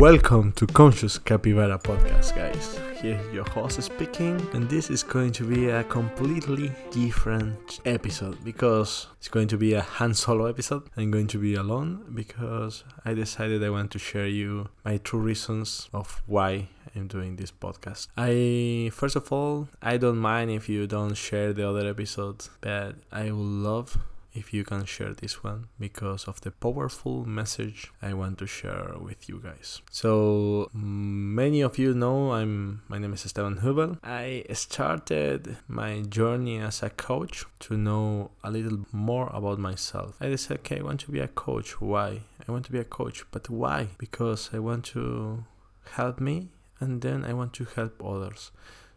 Welcome 0.00 0.52
to 0.52 0.66
Conscious 0.66 1.18
Capybara 1.18 1.78
Podcast, 1.78 2.34
guys. 2.34 2.80
Here 3.02 3.20
your 3.34 3.44
host 3.50 3.82
speaking, 3.82 4.40
and 4.54 4.66
this 4.66 4.88
is 4.88 5.02
going 5.02 5.30
to 5.32 5.44
be 5.44 5.68
a 5.68 5.84
completely 5.84 6.72
different 6.90 7.80
episode 7.84 8.42
because 8.42 9.08
it's 9.18 9.28
going 9.28 9.48
to 9.48 9.58
be 9.58 9.74
a 9.74 9.82
Han 9.82 10.14
Solo 10.14 10.46
episode. 10.46 10.84
I'm 10.96 11.10
going 11.10 11.26
to 11.26 11.38
be 11.38 11.54
alone 11.54 12.12
because 12.14 12.82
I 13.04 13.12
decided 13.12 13.62
I 13.62 13.68
want 13.68 13.90
to 13.90 13.98
share 13.98 14.26
you 14.26 14.70
my 14.86 14.96
true 14.96 15.20
reasons 15.20 15.90
of 15.92 16.22
why 16.26 16.68
I'm 16.96 17.06
doing 17.06 17.36
this 17.36 17.50
podcast. 17.50 18.08
I 18.16 18.88
first 18.94 19.16
of 19.16 19.30
all, 19.30 19.68
I 19.82 19.98
don't 19.98 20.16
mind 20.16 20.50
if 20.50 20.66
you 20.66 20.86
don't 20.86 21.14
share 21.14 21.52
the 21.52 21.68
other 21.68 21.86
episodes, 21.86 22.48
but 22.62 22.94
I 23.12 23.32
would 23.32 23.34
love 23.34 23.98
if 24.32 24.52
you 24.54 24.64
can 24.64 24.84
share 24.84 25.14
this 25.14 25.42
one 25.42 25.66
because 25.78 26.24
of 26.28 26.40
the 26.42 26.50
powerful 26.50 27.24
message 27.24 27.92
I 28.00 28.14
want 28.14 28.38
to 28.38 28.46
share 28.46 28.94
with 29.00 29.28
you 29.28 29.40
guys. 29.42 29.82
So 29.90 30.70
many 30.72 31.60
of 31.60 31.78
you 31.78 31.94
know 31.94 32.32
I'm 32.32 32.82
my 32.88 32.98
name 32.98 33.12
is 33.12 33.26
Esteban 33.26 33.58
Hubel. 33.58 33.98
I 34.02 34.44
started 34.52 35.56
my 35.68 36.02
journey 36.02 36.58
as 36.58 36.82
a 36.82 36.90
coach 36.90 37.44
to 37.60 37.76
know 37.76 38.30
a 38.44 38.50
little 38.50 38.86
more 38.92 39.30
about 39.32 39.58
myself. 39.58 40.16
I 40.20 40.28
decided 40.28 40.60
okay, 40.60 40.80
I 40.80 40.82
want 40.82 41.00
to 41.00 41.10
be 41.10 41.20
a 41.20 41.28
coach. 41.28 41.80
Why? 41.80 42.20
I 42.46 42.52
want 42.52 42.64
to 42.66 42.72
be 42.72 42.78
a 42.78 42.84
coach, 42.84 43.24
but 43.30 43.48
why? 43.50 43.88
Because 43.98 44.50
I 44.52 44.58
want 44.58 44.84
to 44.86 45.44
help 45.92 46.20
me 46.20 46.48
and 46.78 47.02
then 47.02 47.24
I 47.24 47.32
want 47.32 47.52
to 47.54 47.64
help 47.64 48.02
others. 48.04 48.50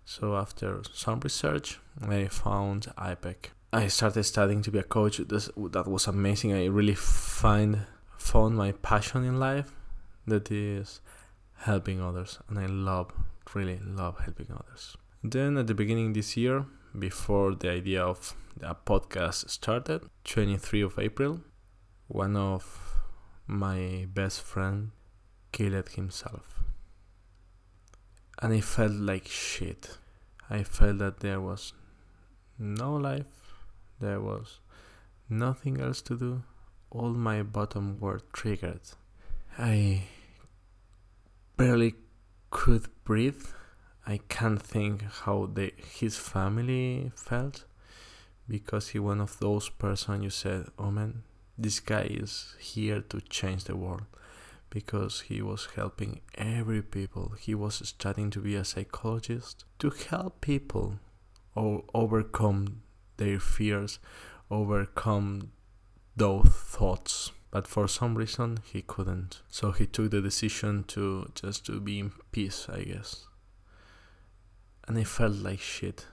So 0.05 0.36
after 0.36 0.81
some 0.94 1.20
research, 1.20 1.80
I 2.02 2.27
found 2.27 2.88
IPEC. 2.97 3.52
I 3.73 3.88
started 3.88 4.23
studying 4.23 4.62
to 4.62 4.72
be 4.72 4.77
a 4.77 4.84
coach. 4.84 5.18
This, 5.18 5.50
that 5.72 5.88
was 5.88 6.05
amazing. 6.05 6.54
I 6.54 6.66
really 6.66 6.94
find 6.94 7.88
found 8.20 8.55
my 8.55 8.72
passion 8.72 9.23
in 9.23 9.40
life, 9.40 9.73
that 10.27 10.52
is 10.52 11.02
helping 11.55 12.00
others, 12.00 12.38
and 12.48 12.59
I 12.59 12.67
love, 12.67 13.12
really 13.56 13.80
love 13.84 14.20
helping 14.20 14.52
others. 14.52 14.95
Then 15.23 15.58
at 15.58 15.66
the 15.66 15.73
beginning 15.73 16.14
this 16.14 16.38
year, 16.38 16.66
before 16.97 17.56
the 17.56 17.72
idea 17.72 18.03
of 18.03 18.36
the 18.56 18.75
podcast 18.86 19.50
started, 19.50 20.03
23 20.23 20.84
of 20.84 21.00
April, 21.00 21.42
one 22.08 22.36
of 22.36 23.00
my 23.47 24.08
best 24.14 24.42
friend 24.42 24.92
killed 25.52 25.90
himself, 25.90 26.62
and 28.40 28.53
I 28.53 28.62
felt 28.62 28.94
like 28.94 29.28
shit. 29.28 29.97
I 30.47 30.62
felt 30.64 31.00
that 31.00 31.22
there 31.22 31.42
was 31.42 31.73
no 32.59 32.95
life 32.95 33.42
there 34.04 34.20
was 34.20 34.59
nothing 35.30 35.80
else 35.80 36.02
to 36.02 36.18
do. 36.18 36.44
All 36.92 37.14
my 37.14 37.42
bottom 37.42 38.00
were 38.00 38.20
triggered. 38.34 38.82
I 39.58 40.04
barely 41.56 41.96
could 42.52 42.88
breathe. 43.06 43.46
I 44.06 44.20
can't 44.28 44.62
think 44.62 45.04
how 45.24 45.50
the, 45.54 45.72
his 45.78 46.18
family 46.18 47.12
felt 47.16 47.64
because 48.48 48.90
he 48.90 49.00
one 49.00 49.22
of 49.22 49.40
those 49.40 49.70
person 49.70 50.22
you 50.22 50.30
said, 50.30 50.68
"Oh 50.78 50.92
man, 50.92 51.24
this 51.58 51.80
guy 51.80 52.08
is 52.24 52.56
here 52.59 53.02
to 53.02 53.22
change 53.22 53.64
the 53.64 53.78
world." 53.78 54.06
Because 54.70 55.22
he 55.30 55.42
was 55.42 55.68
helping 55.76 56.22
every 56.36 56.81
people. 56.81 57.36
He 57.40 57.54
was 57.56 57.76
studying 57.88 58.31
to 58.31 58.40
be 58.40 58.56
a 58.56 58.66
psychologist 58.66 59.66
to 59.80 59.92
help 59.92 60.42
people 60.42 61.00
or 61.56 61.84
overcome 61.94 62.81
their 63.17 63.39
fears, 63.39 64.00
overcome 64.50 65.52
those 66.16 66.47
thoughts. 66.47 67.31
But 67.52 67.67
for 67.67 67.88
some 67.88 68.16
reason 68.16 68.59
he 68.64 68.81
couldn't. 68.81 69.42
So 69.50 69.72
he 69.72 69.86
took 69.86 70.11
the 70.11 70.22
decision 70.22 70.86
to 70.86 71.31
just 71.36 71.66
to 71.67 71.80
be 71.80 72.00
in 72.00 72.11
peace, 72.31 72.67
I 72.67 72.84
guess. 72.84 73.28
And 74.88 74.97
I 74.97 75.03
felt 75.03 75.36
like 75.36 75.59
shit. 75.59 76.08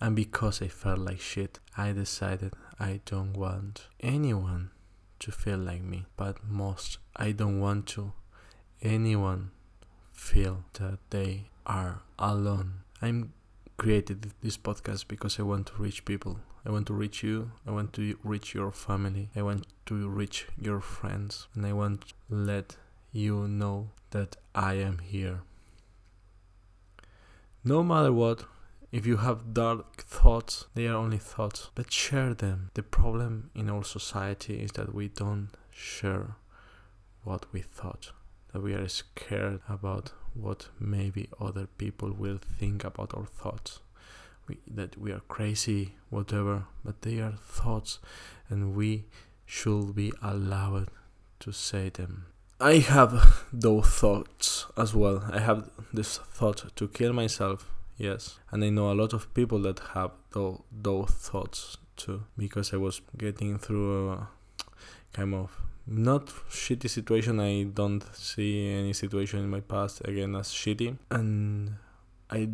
And 0.00 0.16
because 0.16 0.60
I 0.60 0.68
felt 0.68 0.98
like 0.98 1.20
shit, 1.20 1.60
I 1.76 1.92
decided 1.92 2.54
I 2.80 3.00
don't 3.04 3.34
want 3.34 3.86
anyone 4.00 4.70
to 5.20 5.30
feel 5.30 5.58
like 5.58 5.82
me. 5.82 6.06
But 6.16 6.44
most, 6.44 6.98
I 7.14 7.30
don't 7.30 7.60
want 7.60 7.86
to 7.88 8.12
anyone 8.82 9.52
feel 10.12 10.64
that 10.74 10.98
they 11.10 11.50
are 11.64 12.02
alone. 12.18 12.80
I'm 13.00 13.32
created 13.76 14.32
this 14.42 14.56
podcast 14.56 15.08
because 15.08 15.38
I 15.38 15.42
want 15.42 15.66
to 15.68 15.82
reach 15.82 16.04
people. 16.04 16.38
I 16.64 16.70
want 16.70 16.86
to 16.86 16.94
reach 16.94 17.22
you. 17.22 17.50
I 17.66 17.70
want 17.70 17.92
to 17.94 18.16
reach 18.22 18.54
your 18.54 18.70
family. 18.70 19.30
I 19.34 19.42
want 19.42 19.66
to 19.86 20.08
reach 20.08 20.46
your 20.56 20.80
friends. 20.80 21.48
And 21.54 21.66
I 21.66 21.72
want 21.72 22.06
to 22.08 22.14
let 22.28 22.76
you 23.12 23.48
know 23.48 23.90
that 24.10 24.36
I 24.54 24.74
am 24.74 24.98
here. 24.98 25.40
No 27.64 27.82
matter 27.82 28.12
what, 28.12 28.44
if 28.92 29.06
you 29.06 29.18
have 29.18 29.54
dark 29.54 30.02
thoughts, 30.02 30.66
they 30.74 30.86
are 30.86 30.96
only 30.96 31.18
thoughts, 31.18 31.70
but 31.74 31.90
share 31.90 32.34
them. 32.34 32.70
The 32.74 32.82
problem 32.82 33.50
in 33.54 33.70
our 33.70 33.84
society 33.84 34.60
is 34.60 34.72
that 34.72 34.94
we 34.94 35.08
don't 35.08 35.48
share 35.70 36.36
what 37.24 37.46
we 37.52 37.62
thought, 37.62 38.12
that 38.52 38.62
we 38.62 38.74
are 38.74 38.88
scared 38.88 39.60
about 39.68 40.12
what 40.34 40.68
maybe 40.78 41.28
other 41.40 41.66
people 41.78 42.12
will 42.12 42.38
think 42.58 42.84
about 42.84 43.14
our 43.14 43.26
thoughts. 43.26 43.80
We, 44.48 44.58
that 44.66 44.98
we 44.98 45.12
are 45.12 45.22
crazy, 45.28 45.94
whatever, 46.10 46.64
but 46.84 47.02
they 47.02 47.20
are 47.20 47.32
thoughts 47.32 47.98
and 48.48 48.74
we 48.74 49.04
should 49.46 49.94
be 49.94 50.12
allowed 50.22 50.88
to 51.40 51.52
say 51.52 51.88
them. 51.88 52.26
I 52.60 52.78
have 52.78 53.44
those 53.52 53.86
thoughts 53.86 54.66
as 54.76 54.94
well. 54.94 55.24
I 55.32 55.40
have 55.40 55.68
this 55.92 56.18
thought 56.18 56.76
to 56.76 56.88
kill 56.88 57.12
myself, 57.12 57.70
yes. 57.96 58.38
And 58.50 58.64
I 58.64 58.70
know 58.70 58.92
a 58.92 58.94
lot 58.94 59.12
of 59.12 59.32
people 59.34 59.58
that 59.62 59.80
have 59.94 60.12
those, 60.32 60.60
those 60.70 61.10
thoughts 61.10 61.78
too 61.96 62.24
because 62.36 62.72
I 62.72 62.76
was 62.76 63.00
getting 63.16 63.58
through 63.58 64.10
a 64.12 64.28
kind 65.12 65.34
of 65.34 65.50
not 65.86 66.26
shitty 66.50 66.88
situation. 66.88 67.40
I 67.40 67.64
don't 67.64 68.04
see 68.14 68.68
any 68.68 68.92
situation 68.92 69.40
in 69.40 69.50
my 69.50 69.60
past 69.60 70.02
again 70.04 70.34
as 70.36 70.48
shitty, 70.48 70.96
and 71.10 71.76
I 72.30 72.50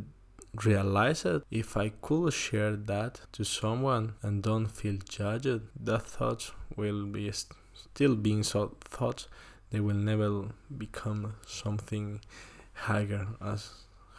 realized 0.64 1.24
that 1.24 1.42
if 1.50 1.76
I 1.76 1.90
could 1.90 2.32
share 2.32 2.74
that 2.76 3.20
to 3.32 3.44
someone 3.44 4.14
and 4.22 4.42
don't 4.42 4.66
feel 4.66 4.98
judged, 5.08 5.60
that 5.84 6.02
thoughts 6.02 6.52
will 6.76 7.06
be 7.06 7.30
st- 7.30 7.56
still 7.74 8.14
being 8.14 8.42
so 8.42 8.76
thoughts. 8.80 9.28
They 9.70 9.80
will 9.80 9.96
never 9.96 10.48
become 10.76 11.34
something 11.46 12.20
higher 12.72 13.26
as 13.44 13.70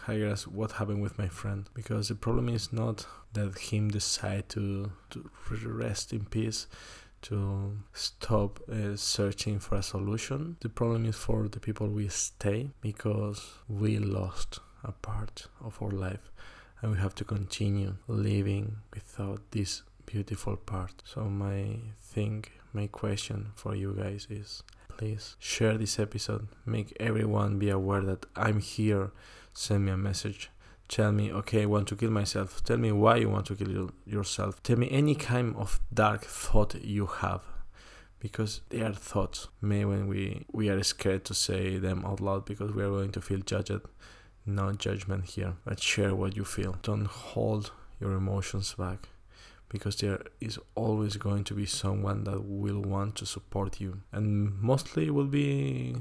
higher 0.04 0.28
as 0.28 0.48
what 0.48 0.74
happened 0.74 1.02
with 1.02 1.18
my 1.18 1.28
friend 1.28 1.68
because 1.74 2.08
the 2.08 2.16
problem 2.16 2.50
is 2.50 2.72
not 2.72 3.06
that 3.34 3.58
him 3.58 3.90
decide 3.90 4.48
to 4.50 4.92
to 5.10 5.30
rest 5.66 6.14
in 6.14 6.26
peace 6.26 6.68
to 7.24 7.78
stop 7.94 8.60
uh, 8.70 8.96
searching 8.96 9.60
for 9.60 9.76
a 9.76 9.84
solution. 9.84 10.58
The 10.62 10.70
problem 10.70 11.06
is 11.06 11.16
for 11.16 11.48
the 11.48 11.60
people 11.60 11.88
we 11.88 12.08
stay 12.10 12.70
because 12.82 13.54
we 13.68 13.98
lost 13.98 14.60
a 14.84 14.92
part 14.92 15.48
of 15.64 15.82
our 15.82 15.92
life 15.92 16.32
and 16.82 16.92
we 16.92 16.98
have 16.98 17.16
to 17.16 17.24
continue 17.24 17.96
living 18.08 18.78
without 18.94 19.42
this 19.52 19.84
beautiful 20.06 20.56
part. 20.56 21.04
So 21.06 21.26
my 21.26 21.78
thing, 22.02 22.46
my 22.74 22.88
question 22.88 23.52
for 23.56 23.76
you 23.76 23.96
guys 23.98 24.28
is 24.30 24.64
please 24.98 25.36
share 25.40 25.78
this 25.78 26.00
episode. 26.00 26.48
Make 26.66 26.96
everyone 27.00 27.60
be 27.60 27.70
aware 27.70 28.02
that 28.02 28.26
I'm 28.36 28.60
here. 28.60 29.12
Send 29.54 29.86
me 29.86 29.92
a 29.92 29.98
message 29.98 30.50
tell 30.90 31.12
me 31.12 31.32
okay 31.32 31.62
i 31.62 31.66
want 31.66 31.88
to 31.88 31.96
kill 31.96 32.12
myself. 32.12 32.64
Tell 32.64 32.78
me 32.78 32.92
why 32.92 33.18
you 33.18 33.30
want 33.30 33.46
to 33.48 33.56
kill 33.56 33.92
yourself. 34.06 34.62
Tell 34.64 34.78
me 34.78 34.90
any 34.92 35.16
kind 35.16 35.56
of 35.56 35.80
dark 35.94 36.26
thought 36.26 36.76
you 36.84 37.06
have 37.06 37.42
because 38.20 38.62
they 38.70 38.82
are 38.82 38.94
thoughts. 38.94 39.48
Maybe 39.62 39.86
when 39.86 40.08
we 40.08 40.46
we 40.52 40.70
are 40.70 40.84
scared 40.84 41.24
to 41.26 41.34
say 41.34 41.78
them 41.78 42.04
out 42.06 42.20
loud 42.20 42.46
because 42.46 42.74
we 42.74 42.84
are 42.84 42.90
going 42.90 43.12
to 43.14 43.22
feel 43.22 43.40
judged 43.40 43.82
no 44.46 44.72
judgment 44.74 45.26
here 45.26 45.54
but 45.64 45.80
share 45.82 46.14
what 46.16 46.36
you 46.36 46.44
feel. 46.44 46.76
Don't 46.82 47.06
hold 47.06 47.72
your 48.00 48.14
emotions 48.14 48.74
back 48.74 49.10
because 49.70 49.96
there 49.98 50.22
is 50.42 50.58
always 50.76 51.16
going 51.18 51.44
to 51.44 51.54
be 51.54 51.66
someone 51.66 52.24
that 52.24 52.44
will 52.44 52.82
want 52.82 53.16
to 53.16 53.26
support 53.26 53.80
you. 53.80 54.02
And 54.12 54.60
mostly 54.60 55.10
will 55.10 55.28
be 55.28 55.96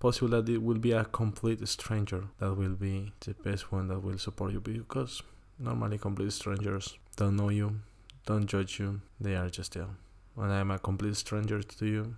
possible 0.00 0.28
that 0.28 0.48
it 0.48 0.62
will 0.62 0.78
be 0.78 0.92
a 0.92 1.04
complete 1.04 1.66
stranger 1.68 2.24
that 2.38 2.54
will 2.54 2.74
be 2.74 3.12
the 3.20 3.34
best 3.34 3.70
one 3.70 3.86
that 3.88 4.00
will 4.02 4.18
support 4.18 4.52
you 4.52 4.60
because 4.60 5.22
normally 5.58 5.98
complete 5.98 6.32
strangers 6.32 6.96
don't 7.16 7.36
know 7.36 7.50
you, 7.50 7.80
don't 8.24 8.46
judge 8.46 8.80
you, 8.80 9.00
they 9.20 9.36
are 9.36 9.50
just 9.50 9.74
there. 9.74 9.88
When 10.34 10.50
I'm 10.50 10.70
a 10.70 10.78
complete 10.78 11.16
stranger 11.16 11.62
to 11.62 11.86
you, 11.86 12.16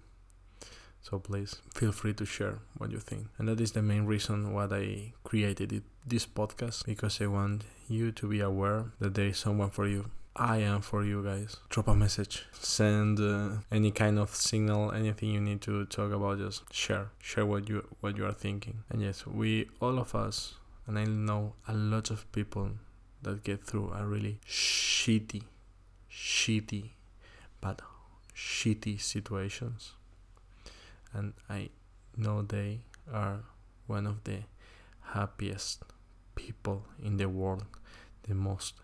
so 1.00 1.18
please 1.18 1.56
feel 1.74 1.90
free 1.90 2.14
to 2.14 2.24
share 2.24 2.60
what 2.78 2.92
you 2.92 2.98
think. 2.98 3.26
And 3.36 3.48
that 3.48 3.60
is 3.60 3.72
the 3.72 3.82
main 3.82 4.06
reason 4.06 4.52
why 4.52 4.66
I 4.66 5.12
created 5.24 5.72
it, 5.72 5.82
this 6.06 6.24
podcast 6.24 6.86
because 6.86 7.20
I 7.20 7.26
want 7.26 7.64
you 7.88 8.12
to 8.12 8.28
be 8.28 8.40
aware 8.40 8.92
that 9.00 9.14
there 9.14 9.26
is 9.26 9.38
someone 9.38 9.70
for 9.70 9.88
you 9.88 10.08
I 10.34 10.58
am 10.58 10.80
for 10.80 11.04
you 11.04 11.22
guys. 11.22 11.58
Drop 11.68 11.88
a 11.88 11.94
message, 11.94 12.46
send 12.52 13.20
uh, 13.20 13.58
any 13.70 13.90
kind 13.90 14.18
of 14.18 14.34
signal, 14.34 14.90
anything 14.92 15.28
you 15.28 15.40
need 15.42 15.60
to 15.62 15.84
talk 15.84 16.10
about. 16.10 16.38
Just 16.38 16.72
share, 16.72 17.10
share 17.20 17.44
what 17.44 17.68
you 17.68 17.86
what 18.00 18.16
you 18.16 18.24
are 18.24 18.32
thinking. 18.32 18.82
And 18.88 19.02
yes, 19.02 19.26
we 19.26 19.68
all 19.80 19.98
of 19.98 20.14
us, 20.14 20.54
and 20.86 20.98
I 20.98 21.04
know 21.04 21.52
a 21.68 21.74
lot 21.74 22.10
of 22.10 22.30
people 22.32 22.70
that 23.20 23.44
get 23.44 23.62
through 23.62 23.92
a 23.92 24.06
really 24.06 24.40
shitty, 24.48 25.42
shitty, 26.10 26.92
but 27.60 27.82
shitty 28.34 29.02
situations, 29.02 29.92
and 31.12 31.34
I 31.50 31.68
know 32.16 32.40
they 32.40 32.80
are 33.12 33.40
one 33.86 34.06
of 34.06 34.24
the 34.24 34.44
happiest 35.12 35.82
people 36.34 36.86
in 37.04 37.18
the 37.18 37.28
world, 37.28 37.64
the 38.22 38.34
most 38.34 38.74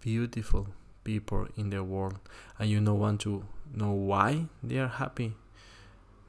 beautiful 0.00 0.68
people 1.04 1.46
in 1.56 1.70
the 1.70 1.82
world, 1.82 2.18
and 2.58 2.70
you 2.70 2.80
don't 2.80 2.98
want 2.98 3.20
to 3.22 3.44
know 3.74 3.92
why 3.92 4.46
they 4.62 4.78
are 4.78 4.88
happy, 4.88 5.34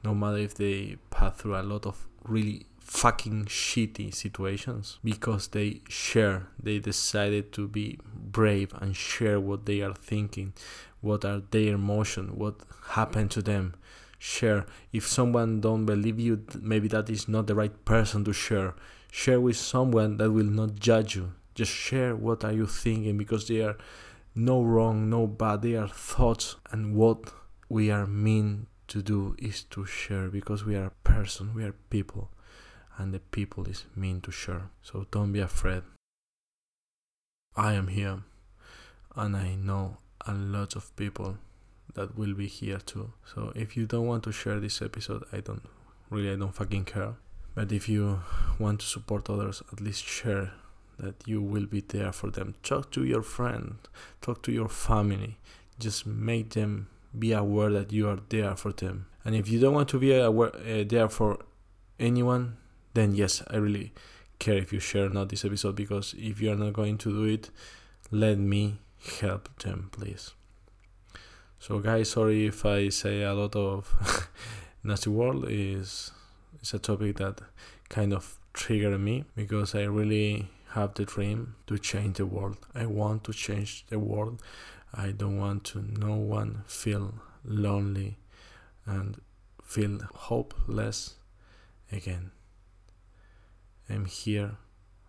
no 0.02 0.14
matter 0.14 0.38
if 0.38 0.54
they 0.54 0.96
pass 1.10 1.36
through 1.36 1.56
a 1.56 1.62
lot 1.62 1.86
of 1.86 2.06
really 2.24 2.66
fucking 2.80 3.46
shitty 3.46 4.14
situations 4.14 4.98
because 5.02 5.48
they 5.48 5.80
share 5.88 6.48
they 6.62 6.78
decided 6.78 7.50
to 7.50 7.66
be 7.66 7.98
brave 8.14 8.74
and 8.78 8.94
share 8.94 9.40
what 9.40 9.64
they 9.64 9.80
are 9.80 9.94
thinking 9.94 10.52
what 11.00 11.24
are 11.24 11.40
their 11.50 11.72
emotion 11.72 12.36
what 12.36 12.56
happened 12.90 13.30
to 13.32 13.42
them. 13.42 13.74
Share. 14.18 14.66
If 14.92 15.06
someone 15.06 15.60
don't 15.60 15.84
believe 15.84 16.18
you 16.18 16.44
maybe 16.60 16.88
that 16.88 17.10
is 17.10 17.28
not 17.28 17.46
the 17.46 17.54
right 17.54 17.84
person 17.84 18.24
to 18.24 18.32
share. 18.32 18.74
Share 19.10 19.40
with 19.40 19.56
someone 19.56 20.16
that 20.16 20.30
will 20.30 20.46
not 20.46 20.76
judge 20.76 21.16
you. 21.16 21.32
Just 21.54 21.70
share 21.70 22.16
what 22.16 22.44
are 22.44 22.52
you 22.52 22.66
thinking 22.66 23.16
because 23.16 23.46
they 23.46 23.60
are 23.60 23.76
no 24.34 24.62
wrong 24.62 25.08
no 25.08 25.26
bad 25.26 25.62
they 25.62 25.74
are 25.74 25.88
thoughts 25.88 26.56
and 26.70 26.94
what 26.94 27.32
we 27.68 27.90
are 27.90 28.06
mean 28.06 28.66
to 28.88 29.00
do 29.00 29.34
is 29.38 29.62
to 29.62 29.86
share 29.86 30.28
because 30.28 30.64
we 30.64 30.76
are 30.76 30.86
a 30.86 31.08
person 31.08 31.54
we 31.54 31.64
are 31.64 31.74
people 31.90 32.30
and 32.96 33.12
the 33.12 33.18
people 33.18 33.64
is 33.68 33.84
mean 33.96 34.20
to 34.20 34.30
share. 34.30 34.70
So 34.82 35.06
don't 35.10 35.32
be 35.32 35.40
afraid. 35.40 35.82
I 37.56 37.74
am 37.74 37.88
here 37.88 38.22
and 39.16 39.36
i 39.36 39.54
know 39.54 39.98
a 40.26 40.34
lot 40.34 40.74
of 40.74 40.94
people 40.96 41.38
that 41.94 42.18
will 42.18 42.34
be 42.34 42.48
here 42.48 42.78
too. 42.78 43.12
So 43.32 43.52
if 43.54 43.76
you 43.76 43.86
don't 43.86 44.06
want 44.06 44.24
to 44.24 44.32
share 44.32 44.58
this 44.58 44.82
episode 44.82 45.24
i 45.32 45.38
don't 45.40 45.62
really 46.10 46.32
i 46.32 46.36
don't 46.36 46.54
fucking 46.54 46.84
care. 46.84 47.14
But 47.54 47.70
if 47.70 47.88
you 47.88 48.20
want 48.58 48.80
to 48.80 48.86
support 48.86 49.30
others 49.30 49.62
at 49.72 49.80
least 49.80 50.04
share 50.04 50.52
that 50.98 51.14
you 51.26 51.42
will 51.42 51.66
be 51.66 51.80
there 51.80 52.12
for 52.12 52.30
them 52.30 52.54
talk 52.62 52.90
to 52.90 53.04
your 53.04 53.22
friend 53.22 53.76
talk 54.20 54.42
to 54.42 54.52
your 54.52 54.68
family 54.68 55.38
just 55.78 56.06
make 56.06 56.50
them 56.50 56.88
be 57.18 57.32
aware 57.32 57.70
that 57.70 57.92
you 57.92 58.08
are 58.08 58.18
there 58.28 58.56
for 58.56 58.72
them 58.72 59.06
and 59.24 59.34
if 59.34 59.48
you 59.48 59.58
don't 59.58 59.74
want 59.74 59.88
to 59.88 59.98
be 59.98 60.12
aware, 60.12 60.54
uh, 60.56 60.84
there 60.86 61.08
for 61.08 61.38
anyone 61.98 62.56
then 62.94 63.14
yes, 63.14 63.42
I 63.50 63.56
really 63.56 63.92
care 64.38 64.56
if 64.56 64.72
you 64.72 64.80
share 64.80 65.08
not 65.08 65.28
this 65.28 65.44
episode 65.44 65.74
because 65.74 66.14
if 66.16 66.40
you 66.40 66.52
are 66.52 66.56
not 66.56 66.72
going 66.72 66.96
to 66.98 67.10
do 67.10 67.24
it, 67.24 67.50
let 68.10 68.38
me 68.38 68.78
help 69.20 69.62
them, 69.62 69.90
please. 69.92 70.32
So, 71.58 71.80
guys, 71.80 72.10
sorry 72.10 72.46
if 72.46 72.64
I 72.64 72.88
say 72.88 73.22
a 73.22 73.34
lot 73.34 73.56
of 73.56 74.30
nasty 74.84 75.10
world. 75.10 75.46
is 75.48 76.12
it's 76.60 76.72
a 76.72 76.78
topic 76.78 77.16
that 77.16 77.40
kind 77.88 78.12
of 78.12 78.38
triggered 78.52 79.00
me 79.00 79.24
because 79.34 79.74
I 79.74 79.82
really 79.82 80.50
have 80.74 80.94
the 80.94 81.04
dream 81.04 81.54
to 81.68 81.78
change 81.78 82.16
the 82.16 82.26
world. 82.26 82.58
I 82.74 82.86
want 82.86 83.22
to 83.24 83.32
change 83.32 83.86
the 83.90 83.98
world. 84.00 84.42
I 84.92 85.12
don't 85.12 85.38
want 85.38 85.62
to 85.66 85.82
no 85.82 86.16
one 86.16 86.64
feel 86.66 87.14
lonely 87.44 88.18
and 88.84 89.20
feel 89.62 90.00
hopeless 90.14 91.14
again. 91.92 92.32
I'm 93.88 94.06
here 94.06 94.56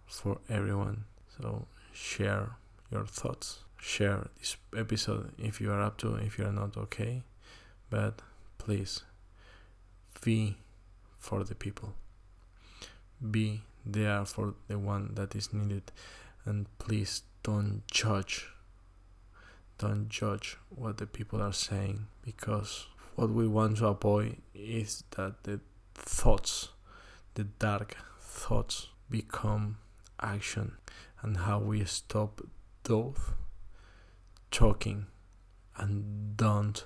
for 0.05 0.37
everyone. 0.49 1.05
So 1.35 1.65
share 1.91 2.57
your 2.91 3.07
thoughts. 3.07 3.63
Share 3.81 4.27
this 4.37 4.57
episode 4.77 5.31
if 5.39 5.59
you 5.59 5.71
are 5.71 5.81
up 5.81 5.97
to, 5.99 6.15
if 6.15 6.37
you 6.37 6.45
are 6.45 6.51
not 6.51 6.77
okay. 6.77 7.23
But 7.89 8.21
please 8.59 9.01
be 10.23 10.57
for 11.17 11.43
the 11.43 11.55
people. 11.55 11.95
Be 13.31 13.61
there 13.85 14.25
for 14.25 14.55
the 14.67 14.79
one 14.79 15.11
that 15.15 15.35
is 15.35 15.53
needed. 15.53 15.91
And 16.45 16.67
please 16.79 17.23
don't 17.43 17.83
judge. 17.91 18.47
Don't 19.77 20.09
judge 20.09 20.57
what 20.69 20.97
the 20.97 21.05
people 21.05 21.41
are 21.41 21.53
saying 21.53 22.07
because 22.23 22.87
what 23.15 23.29
we 23.29 23.47
want 23.47 23.77
to 23.77 23.87
avoid 23.87 24.37
is 24.53 25.03
that 25.11 25.43
the 25.43 25.59
thoughts, 25.93 26.69
the 27.33 27.43
dark 27.43 27.97
thoughts 28.19 28.87
become 29.09 29.77
action 30.21 30.73
and 31.21 31.37
how 31.37 31.59
we 31.59 31.83
stop 31.85 32.41
those 32.83 33.17
talking 34.51 35.07
and 35.77 36.37
don't 36.37 36.85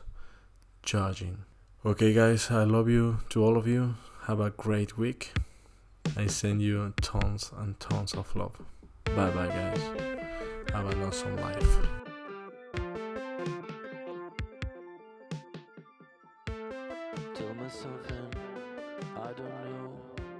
judging. 0.83 1.45
Okay, 1.85 2.13
guys, 2.13 2.49
I 2.49 2.63
love 2.63 2.89
you 2.89 3.19
to 3.29 3.43
all 3.43 3.57
of 3.57 3.67
you. 3.67 3.95
Have 4.23 4.39
a 4.39 4.49
great 4.49 4.97
week. 4.97 5.33
I 6.19 6.27
send 6.27 6.61
you 6.61 6.93
tons 6.99 7.49
and 7.57 7.79
tons 7.79 8.13
of 8.13 8.35
love. 8.35 8.51
Bye 9.05 9.29
bye, 9.29 9.47
guys. 9.47 9.81
Have 10.73 10.91
an 10.91 11.03
awesome 11.03 11.37
life. 11.37 11.98